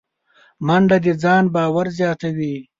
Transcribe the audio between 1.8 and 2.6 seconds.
زیاتوي